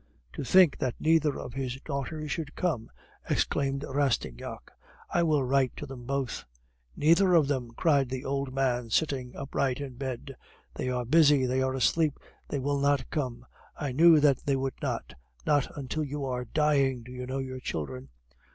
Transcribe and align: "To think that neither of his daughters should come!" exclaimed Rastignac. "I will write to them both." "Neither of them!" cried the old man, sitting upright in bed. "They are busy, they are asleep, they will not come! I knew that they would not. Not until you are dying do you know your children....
"To 0.33 0.43
think 0.43 0.79
that 0.79 0.95
neither 0.99 1.37
of 1.37 1.53
his 1.53 1.79
daughters 1.81 2.31
should 2.31 2.55
come!" 2.55 2.89
exclaimed 3.29 3.83
Rastignac. 3.87 4.71
"I 5.13 5.21
will 5.21 5.43
write 5.43 5.75
to 5.75 5.85
them 5.85 6.05
both." 6.07 6.43
"Neither 6.95 7.35
of 7.35 7.47
them!" 7.47 7.69
cried 7.75 8.09
the 8.09 8.25
old 8.25 8.51
man, 8.51 8.89
sitting 8.89 9.35
upright 9.35 9.79
in 9.79 9.97
bed. 9.97 10.35
"They 10.73 10.89
are 10.89 11.05
busy, 11.05 11.45
they 11.45 11.61
are 11.61 11.75
asleep, 11.75 12.17
they 12.47 12.57
will 12.57 12.79
not 12.79 13.11
come! 13.11 13.45
I 13.77 13.91
knew 13.91 14.19
that 14.19 14.39
they 14.43 14.55
would 14.55 14.81
not. 14.81 15.13
Not 15.45 15.67
until 15.77 16.03
you 16.03 16.25
are 16.25 16.45
dying 16.45 17.03
do 17.03 17.11
you 17.11 17.27
know 17.27 17.37
your 17.37 17.59
children.... 17.59 18.09